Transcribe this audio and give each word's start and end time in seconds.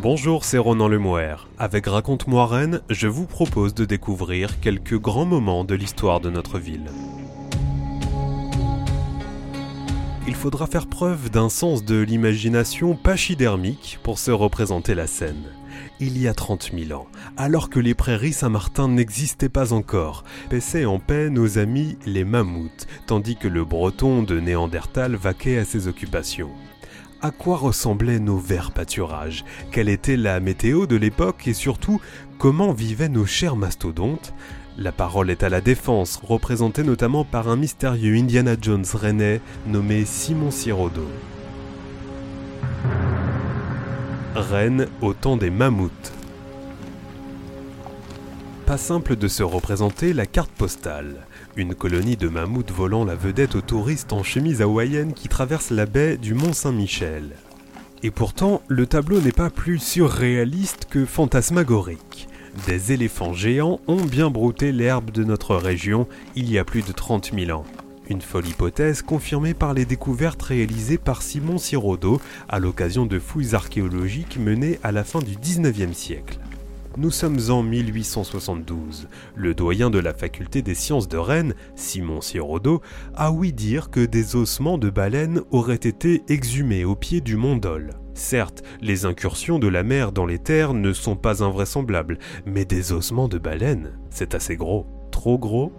Bonjour, 0.00 0.44
c'est 0.44 0.58
Ronan 0.58 0.86
Lemouer. 0.86 1.34
Avec 1.58 1.86
Raconte-moi 1.86 2.46
Rennes, 2.46 2.82
je 2.88 3.08
vous 3.08 3.26
propose 3.26 3.74
de 3.74 3.84
découvrir 3.84 4.60
quelques 4.60 4.96
grands 4.96 5.24
moments 5.24 5.64
de 5.64 5.74
l'histoire 5.74 6.20
de 6.20 6.30
notre 6.30 6.60
ville. 6.60 6.86
Il 10.28 10.36
faudra 10.36 10.68
faire 10.68 10.86
preuve 10.86 11.30
d'un 11.30 11.48
sens 11.48 11.84
de 11.84 11.96
l'imagination 11.96 12.94
pachydermique 12.94 13.98
pour 14.04 14.20
se 14.20 14.30
représenter 14.30 14.94
la 14.94 15.08
scène. 15.08 15.46
Il 15.98 16.16
y 16.16 16.28
a 16.28 16.34
30 16.34 16.70
000 16.78 16.96
ans, 16.96 17.08
alors 17.36 17.68
que 17.68 17.80
les 17.80 17.94
prairies 17.94 18.32
Saint-Martin 18.32 18.86
n'existaient 18.86 19.48
pas 19.48 19.72
encore, 19.72 20.22
paissaient 20.48 20.84
en 20.84 21.00
paix 21.00 21.28
nos 21.28 21.58
amis 21.58 21.98
les 22.06 22.22
mammouths, 22.22 22.86
tandis 23.08 23.34
que 23.34 23.48
le 23.48 23.64
breton 23.64 24.22
de 24.22 24.38
Néandertal 24.38 25.16
vaquait 25.16 25.58
à 25.58 25.64
ses 25.64 25.88
occupations 25.88 26.52
à 27.22 27.30
quoi 27.30 27.56
ressemblaient 27.56 28.20
nos 28.20 28.38
verts 28.38 28.70
pâturages, 28.70 29.44
quelle 29.72 29.88
était 29.88 30.16
la 30.16 30.40
météo 30.40 30.86
de 30.86 30.96
l'époque 30.96 31.48
et 31.48 31.54
surtout 31.54 32.00
comment 32.38 32.72
vivaient 32.72 33.08
nos 33.08 33.26
chers 33.26 33.56
mastodontes. 33.56 34.32
La 34.76 34.92
parole 34.92 35.30
est 35.30 35.42
à 35.42 35.48
la 35.48 35.60
défense, 35.60 36.20
représentée 36.22 36.84
notamment 36.84 37.24
par 37.24 37.48
un 37.48 37.56
mystérieux 37.56 38.14
Indiana 38.14 38.54
Jones 38.60 38.84
rennais 38.94 39.40
nommé 39.66 40.04
Simon 40.04 40.52
Sirodo. 40.52 41.06
Rennes 44.36 44.86
au 45.00 45.14
temps 45.14 45.36
des 45.36 45.50
mammouths. 45.50 46.17
Pas 48.68 48.76
simple 48.76 49.16
de 49.16 49.28
se 49.28 49.42
représenter 49.42 50.12
la 50.12 50.26
carte 50.26 50.50
postale. 50.50 51.26
Une 51.56 51.74
colonie 51.74 52.18
de 52.18 52.28
mammouths 52.28 52.70
volant 52.70 53.06
la 53.06 53.14
vedette 53.14 53.54
aux 53.54 53.62
touristes 53.62 54.12
en 54.12 54.22
chemise 54.22 54.60
hawaïenne 54.60 55.14
qui 55.14 55.30
traversent 55.30 55.70
la 55.70 55.86
baie 55.86 56.18
du 56.18 56.34
Mont 56.34 56.52
Saint-Michel. 56.52 57.30
Et 58.02 58.10
pourtant, 58.10 58.60
le 58.68 58.84
tableau 58.84 59.22
n'est 59.22 59.32
pas 59.32 59.48
plus 59.48 59.78
surréaliste 59.78 60.84
que 60.90 61.06
fantasmagorique. 61.06 62.28
Des 62.66 62.92
éléphants 62.92 63.32
géants 63.32 63.80
ont 63.86 64.04
bien 64.04 64.28
brouté 64.28 64.70
l'herbe 64.70 65.12
de 65.12 65.24
notre 65.24 65.56
région 65.56 66.06
il 66.36 66.52
y 66.52 66.58
a 66.58 66.64
plus 66.64 66.82
de 66.82 66.92
30 66.92 67.32
000 67.34 67.58
ans. 67.58 67.64
Une 68.10 68.20
folle 68.20 68.48
hypothèse 68.48 69.00
confirmée 69.00 69.54
par 69.54 69.72
les 69.72 69.86
découvertes 69.86 70.42
réalisées 70.42 70.98
par 70.98 71.22
Simon 71.22 71.56
Sirodo 71.56 72.20
à 72.50 72.58
l'occasion 72.58 73.06
de 73.06 73.18
fouilles 73.18 73.54
archéologiques 73.54 74.36
menées 74.38 74.78
à 74.82 74.92
la 74.92 75.04
fin 75.04 75.20
du 75.20 75.36
19e 75.36 75.94
siècle. 75.94 76.38
Nous 76.98 77.12
sommes 77.12 77.38
en 77.50 77.62
1872. 77.62 79.06
Le 79.36 79.54
doyen 79.54 79.88
de 79.88 80.00
la 80.00 80.12
faculté 80.12 80.62
des 80.62 80.74
sciences 80.74 81.06
de 81.06 81.16
Rennes, 81.16 81.54
Simon 81.76 82.20
Sirodo, 82.20 82.82
a 83.14 83.30
ouï 83.30 83.52
dire 83.52 83.90
que 83.90 84.04
des 84.04 84.34
ossements 84.34 84.78
de 84.78 84.90
baleines 84.90 85.42
auraient 85.52 85.76
été 85.76 86.24
exhumés 86.26 86.84
au 86.84 86.96
pied 86.96 87.20
du 87.20 87.36
mont 87.36 87.54
Dol. 87.54 87.92
Certes, 88.14 88.64
les 88.80 89.06
incursions 89.06 89.60
de 89.60 89.68
la 89.68 89.84
mer 89.84 90.10
dans 90.10 90.26
les 90.26 90.40
terres 90.40 90.74
ne 90.74 90.92
sont 90.92 91.14
pas 91.14 91.44
invraisemblables, 91.44 92.18
mais 92.46 92.64
des 92.64 92.90
ossements 92.90 93.28
de 93.28 93.38
baleines, 93.38 93.92
c'est 94.10 94.34
assez 94.34 94.56
gros. 94.56 94.84
Trop 95.12 95.38
gros? 95.38 95.72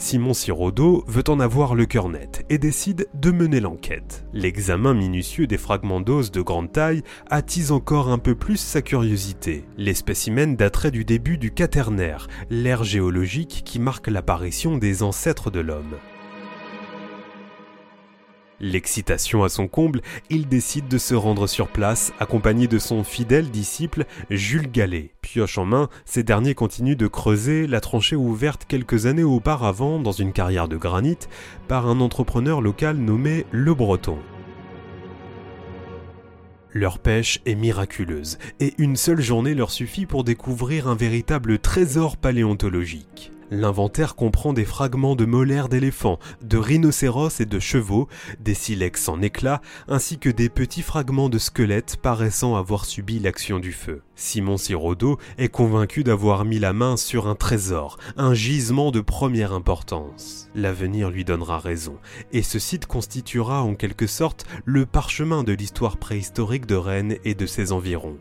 Simon 0.00 0.32
Sirodo 0.32 1.04
veut 1.08 1.28
en 1.28 1.40
avoir 1.40 1.74
le 1.74 1.84
cœur 1.84 2.08
net 2.08 2.46
et 2.48 2.58
décide 2.58 3.08
de 3.14 3.32
mener 3.32 3.58
l'enquête. 3.58 4.24
L'examen 4.32 4.94
minutieux 4.94 5.48
des 5.48 5.58
fragments 5.58 6.00
d'os 6.00 6.30
de 6.30 6.40
grande 6.40 6.70
taille 6.70 7.02
attise 7.28 7.72
encore 7.72 8.08
un 8.08 8.18
peu 8.18 8.36
plus 8.36 8.58
sa 8.58 8.80
curiosité. 8.80 9.64
Les 9.76 9.94
spécimens 9.94 10.54
dateraient 10.54 10.92
du 10.92 11.04
début 11.04 11.36
du 11.36 11.50
Quaternaire, 11.50 12.28
l'ère 12.48 12.84
géologique 12.84 13.62
qui 13.64 13.80
marque 13.80 14.06
l'apparition 14.06 14.78
des 14.78 15.02
ancêtres 15.02 15.50
de 15.50 15.60
l'homme. 15.60 15.96
L'excitation 18.60 19.44
à 19.44 19.48
son 19.48 19.68
comble, 19.68 20.00
il 20.30 20.48
décide 20.48 20.88
de 20.88 20.98
se 20.98 21.14
rendre 21.14 21.46
sur 21.46 21.68
place, 21.68 22.12
accompagné 22.18 22.66
de 22.66 22.78
son 22.78 23.04
fidèle 23.04 23.50
disciple 23.50 24.04
Jules 24.30 24.70
Gallet. 24.70 25.12
Pioche 25.22 25.58
en 25.58 25.64
main, 25.64 25.88
ces 26.04 26.24
derniers 26.24 26.54
continuent 26.54 26.96
de 26.96 27.06
creuser 27.06 27.68
la 27.68 27.80
tranchée 27.80 28.16
ouverte 28.16 28.64
quelques 28.66 29.06
années 29.06 29.22
auparavant 29.22 30.00
dans 30.00 30.12
une 30.12 30.32
carrière 30.32 30.66
de 30.66 30.76
granit 30.76 31.18
par 31.68 31.86
un 31.86 32.00
entrepreneur 32.00 32.60
local 32.60 32.96
nommé 32.96 33.46
Le 33.52 33.74
Breton. 33.74 34.18
Leur 36.72 36.98
pêche 36.98 37.40
est 37.46 37.54
miraculeuse, 37.54 38.38
et 38.60 38.74
une 38.78 38.96
seule 38.96 39.22
journée 39.22 39.54
leur 39.54 39.70
suffit 39.70 40.04
pour 40.04 40.24
découvrir 40.24 40.86
un 40.88 40.94
véritable 40.94 41.58
trésor 41.58 42.16
paléontologique. 42.16 43.32
L'inventaire 43.50 44.14
comprend 44.14 44.52
des 44.52 44.66
fragments 44.66 45.16
de 45.16 45.24
molaires 45.24 45.68
d'éléphants, 45.68 46.18
de 46.42 46.58
rhinocéros 46.58 47.40
et 47.40 47.46
de 47.46 47.58
chevaux, 47.58 48.06
des 48.40 48.54
silex 48.54 49.08
en 49.08 49.22
éclats, 49.22 49.62
ainsi 49.88 50.18
que 50.18 50.28
des 50.28 50.50
petits 50.50 50.82
fragments 50.82 51.30
de 51.30 51.38
squelettes 51.38 51.96
paraissant 51.96 52.56
avoir 52.56 52.84
subi 52.84 53.18
l'action 53.18 53.58
du 53.58 53.72
feu. 53.72 54.02
Simon 54.16 54.58
Sirodo 54.58 55.18
est 55.38 55.48
convaincu 55.48 56.04
d'avoir 56.04 56.44
mis 56.44 56.58
la 56.58 56.72
main 56.72 56.96
sur 56.96 57.26
un 57.26 57.34
trésor, 57.34 57.98
un 58.16 58.34
gisement 58.34 58.90
de 58.90 59.00
première 59.00 59.52
importance. 59.52 60.50
L'avenir 60.54 61.10
lui 61.10 61.24
donnera 61.24 61.58
raison, 61.58 61.96
et 62.32 62.42
ce 62.42 62.58
site 62.58 62.86
constituera 62.86 63.62
en 63.62 63.74
quelque 63.74 64.06
sorte 64.06 64.44
le 64.64 64.84
parchemin 64.84 65.42
de 65.42 65.52
l'histoire 65.52 65.96
préhistorique 65.96 66.66
de 66.66 66.74
Rennes 66.74 67.16
et 67.24 67.34
de 67.34 67.46
ses 67.46 67.72
environs. 67.72 68.18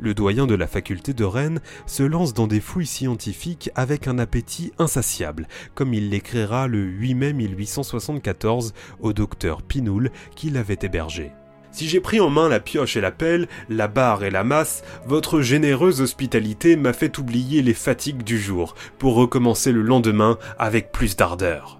Le 0.00 0.14
doyen 0.14 0.46
de 0.46 0.54
la 0.54 0.66
faculté 0.66 1.12
de 1.12 1.24
Rennes 1.24 1.60
se 1.84 2.02
lance 2.02 2.32
dans 2.32 2.46
des 2.46 2.60
fouilles 2.60 2.86
scientifiques 2.86 3.70
avec 3.74 4.08
un 4.08 4.18
appétit 4.18 4.72
insatiable, 4.78 5.46
comme 5.74 5.92
il 5.92 6.08
l'écrira 6.08 6.68
le 6.68 6.80
8 6.80 7.14
mai 7.14 7.32
1874 7.34 8.72
au 9.00 9.12
docteur 9.12 9.62
Pinoul 9.62 10.10
qui 10.34 10.48
l'avait 10.48 10.78
hébergé. 10.80 11.32
Si 11.70 11.86
j'ai 11.88 12.00
pris 12.00 12.18
en 12.18 12.30
main 12.30 12.48
la 12.48 12.60
pioche 12.60 12.96
et 12.96 13.00
la 13.00 13.12
pelle, 13.12 13.46
la 13.68 13.88
barre 13.88 14.24
et 14.24 14.30
la 14.30 14.42
masse, 14.42 14.82
votre 15.06 15.40
généreuse 15.40 16.00
hospitalité 16.00 16.76
m'a 16.76 16.92
fait 16.92 17.18
oublier 17.18 17.62
les 17.62 17.74
fatigues 17.74 18.24
du 18.24 18.40
jour, 18.40 18.74
pour 18.98 19.14
recommencer 19.14 19.70
le 19.70 19.82
lendemain 19.82 20.38
avec 20.58 20.92
plus 20.92 21.14
d'ardeur. 21.14 21.79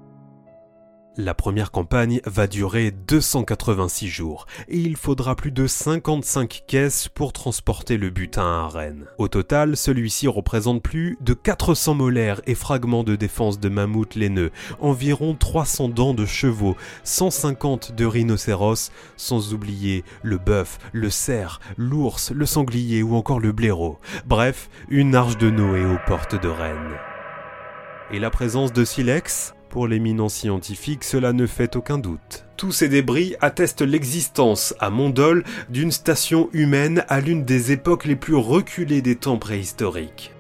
La 1.23 1.35
première 1.35 1.71
campagne 1.71 2.23
va 2.25 2.47
durer 2.47 2.93
286 2.93 4.09
jours 4.09 4.47
et 4.69 4.79
il 4.79 4.97
faudra 4.97 5.37
plus 5.37 5.53
de 5.53 5.67
55 5.67 6.63
caisses 6.67 7.09
pour 7.09 7.35
transporter 7.35 7.99
le 7.99 8.09
butin 8.09 8.65
à 8.65 8.69
Rennes. 8.69 9.05
Au 9.19 9.29
total, 9.29 9.77
celui-ci 9.77 10.29
représente 10.29 10.83
plus 10.83 11.19
de 11.21 11.35
400 11.35 11.93
molaires 11.93 12.41
et 12.47 12.55
fragments 12.55 13.05
de 13.05 13.17
défense 13.17 13.61
de 13.61 13.69
mammouth 13.69 14.15
laineux, 14.15 14.51
environ 14.81 15.35
300 15.35 15.91
dents 15.91 16.15
de 16.15 16.25
chevaux, 16.25 16.75
150 17.05 17.95
de 17.95 18.07
rhinocéros, 18.07 18.91
sans 19.19 19.53
oublier 19.53 20.05
le 20.23 20.39
bœuf, 20.39 20.79
le 20.93 21.11
cerf, 21.11 21.61
l'ours, 21.77 22.31
le 22.31 22.47
sanglier 22.47 23.03
ou 23.03 23.15
encore 23.15 23.41
le 23.41 23.53
blaireau. 23.53 23.99
Bref, 24.25 24.71
une 24.89 25.15
arche 25.15 25.37
de 25.37 25.51
Noé 25.51 25.85
aux 25.85 25.99
portes 26.07 26.41
de 26.41 26.49
Rennes. 26.49 26.97
Et 28.11 28.19
la 28.19 28.31
présence 28.31 28.73
de 28.73 28.87
silex? 28.87 29.53
Pour 29.71 29.87
l'éminent 29.87 30.29
scientifique, 30.29 31.05
cela 31.05 31.33
ne 31.33 31.47
fait 31.47 31.77
aucun 31.77 31.97
doute. 31.97 32.45
Tous 32.59 32.73
ces 32.73 32.91
débris 32.91 33.37
attestent 33.41 33.81
l'existence 33.81 34.75
à 34.81 34.91
Mondol 34.91 35.45
d'une 35.71 35.93
station 35.93 36.51
humaine 36.53 37.05
à 37.09 37.21
l'une 37.21 37.45
des 37.45 37.73
époques 37.73 38.05
les 38.05 38.17
plus 38.17 38.35
reculées 38.35 39.01
des 39.01 39.17
temps 39.17 39.39
préhistoriques. 39.39 40.33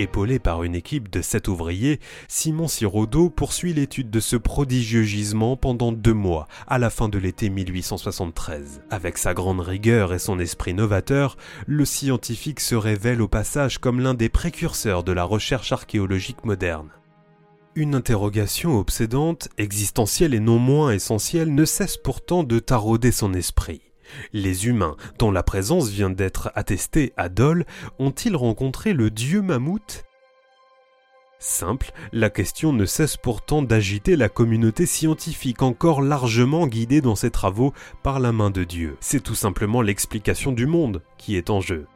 Épaulé 0.00 0.38
par 0.38 0.62
une 0.62 0.74
équipe 0.74 1.10
de 1.10 1.20
sept 1.20 1.46
ouvriers, 1.46 2.00
Simon 2.26 2.68
Sirodo 2.68 3.28
poursuit 3.28 3.74
l'étude 3.74 4.08
de 4.08 4.18
ce 4.18 4.34
prodigieux 4.34 5.02
gisement 5.02 5.58
pendant 5.58 5.92
deux 5.92 6.14
mois, 6.14 6.48
à 6.66 6.78
la 6.78 6.88
fin 6.88 7.10
de 7.10 7.18
l'été 7.18 7.50
1873. 7.50 8.80
Avec 8.88 9.18
sa 9.18 9.34
grande 9.34 9.60
rigueur 9.60 10.14
et 10.14 10.18
son 10.18 10.38
esprit 10.38 10.72
novateur, 10.72 11.36
le 11.66 11.84
scientifique 11.84 12.60
se 12.60 12.74
révèle 12.74 13.20
au 13.20 13.28
passage 13.28 13.76
comme 13.76 14.00
l'un 14.00 14.14
des 14.14 14.30
précurseurs 14.30 15.04
de 15.04 15.12
la 15.12 15.24
recherche 15.24 15.70
archéologique 15.70 16.46
moderne. 16.46 16.88
Une 17.74 17.94
interrogation 17.94 18.78
obsédante, 18.78 19.50
existentielle 19.58 20.32
et 20.32 20.40
non 20.40 20.58
moins 20.58 20.92
essentielle 20.92 21.54
ne 21.54 21.66
cesse 21.66 21.98
pourtant 21.98 22.42
de 22.42 22.58
tarauder 22.58 23.12
son 23.12 23.34
esprit. 23.34 23.89
Les 24.32 24.66
humains, 24.66 24.96
dont 25.18 25.30
la 25.30 25.42
présence 25.42 25.88
vient 25.88 26.10
d'être 26.10 26.50
attestée 26.54 27.12
à 27.16 27.28
Dole, 27.28 27.64
ont-ils 27.98 28.36
rencontré 28.36 28.92
le 28.92 29.10
dieu 29.10 29.42
mammouth? 29.42 30.04
Simple, 31.42 31.92
la 32.12 32.28
question 32.28 32.74
ne 32.74 32.84
cesse 32.84 33.16
pourtant 33.16 33.62
d'agiter 33.62 34.14
la 34.14 34.28
communauté 34.28 34.84
scientifique 34.84 35.62
encore 35.62 36.02
largement 36.02 36.66
guidée 36.66 37.00
dans 37.00 37.14
ses 37.14 37.30
travaux 37.30 37.72
par 38.02 38.20
la 38.20 38.30
main 38.30 38.50
de 38.50 38.62
Dieu. 38.62 38.98
C'est 39.00 39.22
tout 39.22 39.34
simplement 39.34 39.80
l'explication 39.80 40.52
du 40.52 40.66
monde 40.66 41.02
qui 41.16 41.36
est 41.36 41.48
en 41.48 41.62
jeu. 41.62 41.86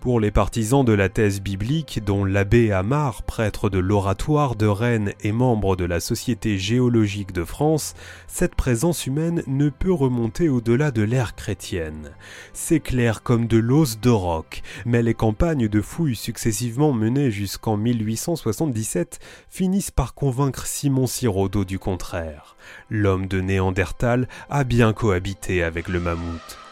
Pour 0.00 0.18
les 0.18 0.30
partisans 0.30 0.82
de 0.82 0.94
la 0.94 1.10
thèse 1.10 1.42
biblique, 1.42 2.02
dont 2.02 2.24
l'abbé 2.24 2.72
Amar, 2.72 3.22
prêtre 3.22 3.68
de 3.68 3.78
l'oratoire 3.78 4.56
de 4.56 4.64
Rennes 4.64 5.12
et 5.20 5.30
membre 5.30 5.76
de 5.76 5.84
la 5.84 6.00
Société 6.00 6.56
géologique 6.56 7.32
de 7.32 7.44
France, 7.44 7.92
cette 8.26 8.54
présence 8.54 9.04
humaine 9.06 9.42
ne 9.46 9.68
peut 9.68 9.92
remonter 9.92 10.48
au-delà 10.48 10.90
de 10.90 11.02
l'ère 11.02 11.34
chrétienne. 11.34 12.12
C'est 12.54 12.80
clair 12.80 13.22
comme 13.22 13.46
de 13.46 13.58
l'os 13.58 14.00
de 14.00 14.08
roc, 14.08 14.62
mais 14.86 15.02
les 15.02 15.12
campagnes 15.12 15.68
de 15.68 15.82
fouilles 15.82 16.16
successivement 16.16 16.94
menées 16.94 17.30
jusqu'en 17.30 17.76
1877 17.76 19.18
finissent 19.50 19.90
par 19.90 20.14
convaincre 20.14 20.64
Simon 20.64 21.06
Sirodo 21.06 21.66
du 21.66 21.78
contraire. 21.78 22.56
L'homme 22.88 23.26
de 23.26 23.42
Néandertal 23.42 24.28
a 24.48 24.64
bien 24.64 24.94
cohabité 24.94 25.62
avec 25.62 25.88
le 25.88 26.00
mammouth. 26.00 26.69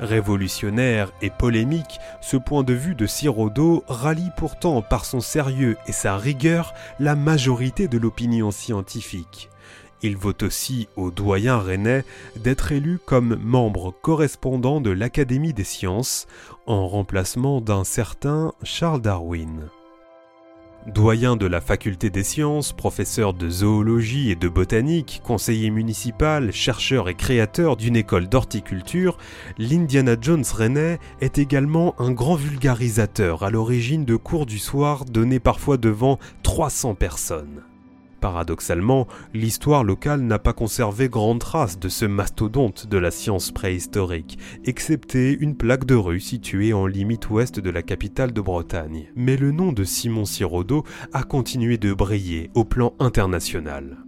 Révolutionnaire 0.00 1.12
et 1.22 1.30
polémique, 1.30 1.98
ce 2.20 2.36
point 2.36 2.62
de 2.62 2.72
vue 2.72 2.94
de 2.94 3.06
Sirodo 3.06 3.84
rallie 3.88 4.30
pourtant 4.36 4.82
par 4.82 5.04
son 5.04 5.20
sérieux 5.20 5.76
et 5.86 5.92
sa 5.92 6.16
rigueur 6.16 6.74
la 7.00 7.16
majorité 7.16 7.88
de 7.88 7.98
l'opinion 7.98 8.50
scientifique. 8.50 9.50
Il 10.02 10.16
vaut 10.16 10.44
aussi 10.44 10.88
au 10.96 11.10
doyen 11.10 11.58
rennais 11.58 12.04
d'être 12.36 12.70
élu 12.70 13.00
comme 13.04 13.36
membre 13.42 13.92
correspondant 14.00 14.80
de 14.80 14.90
l'Académie 14.90 15.52
des 15.52 15.64
sciences, 15.64 16.26
en 16.66 16.86
remplacement 16.86 17.60
d'un 17.60 17.82
certain 17.82 18.52
Charles 18.62 19.00
Darwin. 19.00 19.68
Doyen 20.94 21.36
de 21.36 21.46
la 21.46 21.60
faculté 21.60 22.08
des 22.08 22.24
sciences, 22.24 22.72
professeur 22.72 23.34
de 23.34 23.50
zoologie 23.50 24.30
et 24.30 24.36
de 24.36 24.48
botanique, 24.48 25.20
conseiller 25.22 25.68
municipal, 25.68 26.50
chercheur 26.50 27.10
et 27.10 27.14
créateur 27.14 27.76
d'une 27.76 27.94
école 27.94 28.26
d'horticulture, 28.26 29.18
l'Indiana 29.58 30.16
Jones 30.18 30.46
Rennais 30.50 30.98
est 31.20 31.36
également 31.36 31.94
un 31.98 32.10
grand 32.10 32.36
vulgarisateur 32.36 33.42
à 33.42 33.50
l'origine 33.50 34.06
de 34.06 34.16
cours 34.16 34.46
du 34.46 34.58
soir 34.58 35.04
donnés 35.04 35.40
parfois 35.40 35.76
devant 35.76 36.18
300 36.42 36.94
personnes. 36.94 37.67
Paradoxalement, 38.20 39.06
l'histoire 39.32 39.84
locale 39.84 40.22
n'a 40.22 40.38
pas 40.38 40.52
conservé 40.52 41.08
grande 41.08 41.38
trace 41.38 41.78
de 41.78 41.88
ce 41.88 42.04
mastodonte 42.04 42.86
de 42.88 42.98
la 42.98 43.10
science 43.10 43.52
préhistorique, 43.52 44.38
excepté 44.64 45.36
une 45.38 45.56
plaque 45.56 45.84
de 45.84 45.94
rue 45.94 46.20
située 46.20 46.72
en 46.72 46.86
limite 46.86 47.30
ouest 47.30 47.60
de 47.60 47.70
la 47.70 47.82
capitale 47.82 48.32
de 48.32 48.40
Bretagne. 48.40 49.06
Mais 49.14 49.36
le 49.36 49.52
nom 49.52 49.72
de 49.72 49.84
Simon 49.84 50.24
Sirodo 50.24 50.84
a 51.12 51.22
continué 51.22 51.78
de 51.78 51.92
briller 51.92 52.50
au 52.54 52.64
plan 52.64 52.94
international. 52.98 54.07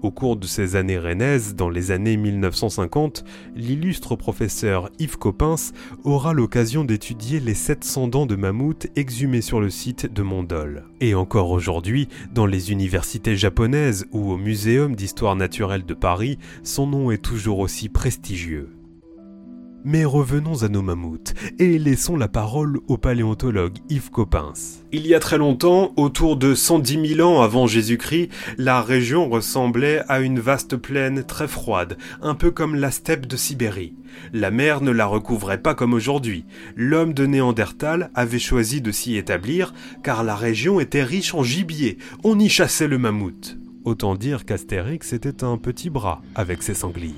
Au 0.00 0.12
cours 0.12 0.36
de 0.36 0.46
ces 0.46 0.76
années 0.76 0.98
rennaises, 0.98 1.56
dans 1.56 1.68
les 1.68 1.90
années 1.90 2.16
1950, 2.16 3.24
l'illustre 3.56 4.14
professeur 4.14 4.90
Yves 5.00 5.18
Coppens 5.18 5.72
aura 6.04 6.32
l'occasion 6.32 6.84
d'étudier 6.84 7.40
les 7.40 7.54
700 7.54 8.06
dents 8.06 8.26
de 8.26 8.36
mammouth 8.36 8.86
exhumées 8.94 9.40
sur 9.40 9.60
le 9.60 9.70
site 9.70 10.12
de 10.12 10.22
Mondol. 10.22 10.84
Et 11.00 11.16
encore 11.16 11.50
aujourd'hui, 11.50 12.08
dans 12.32 12.46
les 12.46 12.70
universités 12.70 13.36
japonaises 13.36 14.06
ou 14.12 14.30
au 14.30 14.36
Muséum 14.36 14.94
d'histoire 14.94 15.34
naturelle 15.34 15.84
de 15.84 15.94
Paris, 15.94 16.38
son 16.62 16.86
nom 16.86 17.10
est 17.10 17.18
toujours 17.22 17.58
aussi 17.58 17.88
prestigieux. 17.88 18.77
Mais 19.84 20.04
revenons 20.04 20.64
à 20.64 20.68
nos 20.68 20.82
mammouths 20.82 21.34
et 21.58 21.78
laissons 21.78 22.16
la 22.16 22.28
parole 22.28 22.80
au 22.88 22.98
paléontologue 22.98 23.78
Yves 23.88 24.10
Coppens. 24.10 24.82
Il 24.90 25.06
y 25.06 25.14
a 25.14 25.20
très 25.20 25.38
longtemps, 25.38 25.92
autour 25.96 26.36
de 26.36 26.54
110 26.54 27.14
000 27.16 27.28
ans 27.28 27.42
avant 27.42 27.66
Jésus-Christ, 27.66 28.30
la 28.56 28.82
région 28.82 29.28
ressemblait 29.28 30.02
à 30.08 30.20
une 30.20 30.40
vaste 30.40 30.76
plaine 30.76 31.22
très 31.22 31.46
froide, 31.46 31.96
un 32.22 32.34
peu 32.34 32.50
comme 32.50 32.74
la 32.74 32.90
steppe 32.90 33.26
de 33.26 33.36
Sibérie. 33.36 33.94
La 34.32 34.50
mer 34.50 34.80
ne 34.80 34.90
la 34.90 35.06
recouvrait 35.06 35.62
pas 35.62 35.74
comme 35.74 35.94
aujourd'hui. 35.94 36.44
L'homme 36.74 37.14
de 37.14 37.26
Néandertal 37.26 38.10
avait 38.14 38.38
choisi 38.38 38.80
de 38.80 38.90
s'y 38.90 39.16
établir 39.16 39.72
car 40.02 40.24
la 40.24 40.34
région 40.34 40.80
était 40.80 41.04
riche 41.04 41.34
en 41.34 41.44
gibier. 41.44 41.98
On 42.24 42.38
y 42.38 42.48
chassait 42.48 42.88
le 42.88 42.98
mammouth. 42.98 43.56
Autant 43.84 44.16
dire 44.16 44.44
qu'Astérix 44.44 45.12
était 45.12 45.44
un 45.44 45.56
petit 45.56 45.88
bras 45.88 46.20
avec 46.34 46.62
ses 46.62 46.74
sangliers. 46.74 47.14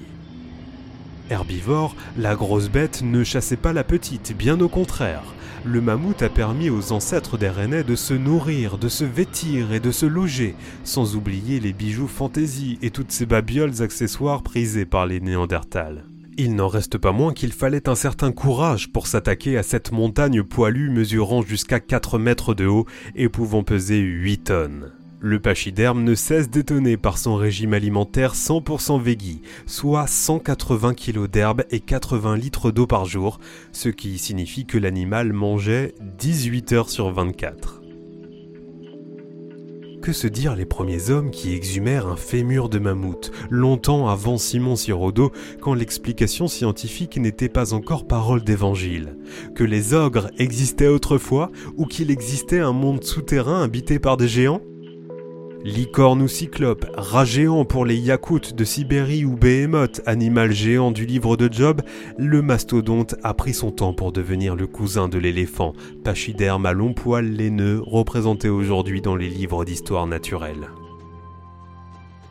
Herbivore, 1.30 1.94
la 2.18 2.34
grosse 2.34 2.68
bête 2.68 3.02
ne 3.02 3.22
chassait 3.22 3.56
pas 3.56 3.72
la 3.72 3.84
petite, 3.84 4.36
bien 4.36 4.60
au 4.60 4.68
contraire. 4.68 5.22
Le 5.64 5.80
mammouth 5.80 6.22
a 6.22 6.28
permis 6.28 6.70
aux 6.70 6.92
ancêtres 6.92 7.38
des 7.38 7.48
Rennais 7.48 7.84
de 7.84 7.94
se 7.94 8.14
nourrir, 8.14 8.78
de 8.78 8.88
se 8.88 9.04
vêtir 9.04 9.72
et 9.72 9.80
de 9.80 9.92
se 9.92 10.06
loger, 10.06 10.54
sans 10.84 11.16
oublier 11.16 11.60
les 11.60 11.72
bijoux 11.72 12.08
fantaisie 12.08 12.78
et 12.82 12.90
toutes 12.90 13.12
ces 13.12 13.26
babioles 13.26 13.82
accessoires 13.82 14.42
prisées 14.42 14.86
par 14.86 15.06
les 15.06 15.20
Néandertals. 15.20 16.04
Il 16.36 16.56
n'en 16.56 16.68
reste 16.68 16.96
pas 16.96 17.12
moins 17.12 17.34
qu'il 17.34 17.52
fallait 17.52 17.88
un 17.88 17.94
certain 17.94 18.32
courage 18.32 18.90
pour 18.90 19.06
s'attaquer 19.06 19.58
à 19.58 19.62
cette 19.62 19.92
montagne 19.92 20.42
poilue 20.42 20.90
mesurant 20.90 21.42
jusqu'à 21.42 21.78
4 21.78 22.18
mètres 22.18 22.54
de 22.54 22.66
haut 22.66 22.86
et 23.14 23.28
pouvant 23.28 23.62
peser 23.62 23.98
8 23.98 24.44
tonnes. 24.44 24.92
Le 25.22 25.38
pachyderme 25.38 26.02
ne 26.02 26.14
cesse 26.14 26.48
d'étonner 26.48 26.96
par 26.96 27.18
son 27.18 27.36
régime 27.36 27.74
alimentaire 27.74 28.34
100% 28.34 29.02
veggie, 29.02 29.42
soit 29.66 30.06
180 30.06 30.94
kg 30.94 31.26
d'herbe 31.26 31.64
et 31.70 31.80
80 31.80 32.36
litres 32.36 32.70
d'eau 32.70 32.86
par 32.86 33.04
jour, 33.04 33.38
ce 33.72 33.90
qui 33.90 34.16
signifie 34.16 34.64
que 34.64 34.78
l'animal 34.78 35.34
mangeait 35.34 35.94
18 36.18 36.72
heures 36.72 36.88
sur 36.88 37.12
24. 37.12 37.82
Que 40.00 40.14
se 40.14 40.26
dire 40.26 40.56
les 40.56 40.64
premiers 40.64 41.10
hommes 41.10 41.30
qui 41.30 41.52
exhumèrent 41.52 42.06
un 42.06 42.16
fémur 42.16 42.70
de 42.70 42.78
mammouth, 42.78 43.30
longtemps 43.50 44.08
avant 44.08 44.38
Simon 44.38 44.74
Sirodo, 44.74 45.32
quand 45.60 45.74
l'explication 45.74 46.48
scientifique 46.48 47.18
n'était 47.18 47.50
pas 47.50 47.74
encore 47.74 48.06
parole 48.06 48.42
d'évangile? 48.42 49.18
Que 49.54 49.64
les 49.64 49.92
ogres 49.92 50.30
existaient 50.38 50.88
autrefois, 50.88 51.50
ou 51.76 51.84
qu'il 51.84 52.10
existait 52.10 52.60
un 52.60 52.72
monde 52.72 53.04
souterrain 53.04 53.62
habité 53.62 53.98
par 53.98 54.16
des 54.16 54.28
géants? 54.28 54.62
Licorne 55.62 56.22
ou 56.22 56.28
cyclope, 56.28 56.86
rat 56.96 57.26
géant 57.26 57.66
pour 57.66 57.84
les 57.84 57.98
Yakoutes 57.98 58.54
de 58.54 58.64
Sibérie 58.64 59.26
ou 59.26 59.36
Behemoth, 59.36 60.00
animal 60.06 60.52
géant 60.52 60.90
du 60.90 61.04
livre 61.04 61.36
de 61.36 61.52
Job, 61.52 61.82
le 62.16 62.40
mastodonte 62.40 63.16
a 63.22 63.34
pris 63.34 63.52
son 63.52 63.70
temps 63.70 63.92
pour 63.92 64.10
devenir 64.10 64.56
le 64.56 64.66
cousin 64.66 65.06
de 65.06 65.18
l'éléphant, 65.18 65.74
pachyderme 66.02 66.64
à 66.64 66.72
long 66.72 66.94
poil 66.94 67.26
laineux 67.26 67.82
représenté 67.84 68.48
aujourd'hui 68.48 69.02
dans 69.02 69.16
les 69.16 69.28
livres 69.28 69.66
d'histoire 69.66 70.06
naturelle. 70.06 70.70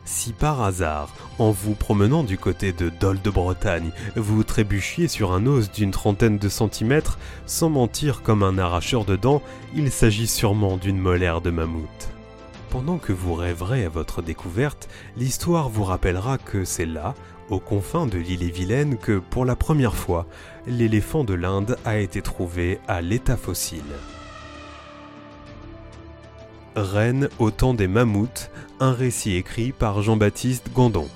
Si 0.04 0.32
par 0.32 0.60
hasard, 0.62 1.14
en 1.38 1.52
vous 1.52 1.76
promenant 1.76 2.24
du 2.24 2.36
côté 2.36 2.72
de 2.72 2.90
Dol 3.00 3.22
de 3.22 3.30
Bretagne, 3.30 3.92
vous 4.16 4.42
trébuchiez 4.42 5.06
sur 5.06 5.30
un 5.30 5.46
os 5.46 5.70
d'une 5.70 5.92
trentaine 5.92 6.38
de 6.38 6.48
centimètres, 6.48 7.16
sans 7.46 7.70
mentir 7.70 8.22
comme 8.22 8.42
un 8.42 8.58
arracheur 8.58 9.04
de 9.04 9.14
dents, 9.14 9.40
il 9.76 9.92
s'agit 9.92 10.26
sûrement 10.26 10.78
d'une 10.78 10.98
molaire 10.98 11.40
de 11.40 11.50
mammouth. 11.50 12.10
Pendant 12.70 12.98
que 12.98 13.12
vous 13.12 13.34
rêverez 13.34 13.84
à 13.84 13.88
votre 13.88 14.22
découverte, 14.22 14.88
l'histoire 15.16 15.68
vous 15.68 15.82
rappellera 15.82 16.38
que 16.38 16.64
c'est 16.64 16.86
là, 16.86 17.14
aux 17.48 17.58
confins 17.58 18.06
de 18.06 18.16
l'île 18.16 18.44
et 18.44 18.50
Vilaine, 18.50 18.96
que 18.96 19.18
pour 19.18 19.44
la 19.44 19.56
première 19.56 19.96
fois, 19.96 20.24
l'éléphant 20.68 21.24
de 21.24 21.34
l'Inde 21.34 21.76
a 21.84 21.98
été 21.98 22.22
trouvé 22.22 22.78
à 22.86 23.00
l'état 23.00 23.36
fossile. 23.36 23.82
Rennes 26.76 27.28
au 27.40 27.50
temps 27.50 27.74
des 27.74 27.88
mammouths, 27.88 28.50
un 28.78 28.92
récit 28.92 29.34
écrit 29.34 29.72
par 29.72 30.00
Jean-Baptiste 30.00 30.72
Gandon. 30.72 31.08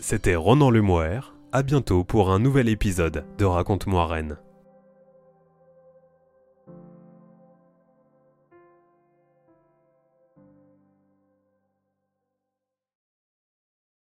C'était 0.00 0.34
Ronan 0.34 0.70
Lemoire, 0.70 1.34
à 1.52 1.62
bientôt 1.62 2.02
pour 2.02 2.32
un 2.32 2.40
nouvel 2.40 2.68
épisode 2.68 3.24
de 3.38 3.44
Raconte-moi 3.44 4.04
Rennes. 4.04 4.36